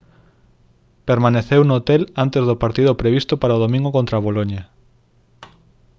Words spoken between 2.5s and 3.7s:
partido previsto para o